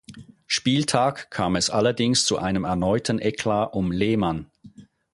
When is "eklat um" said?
3.21-3.91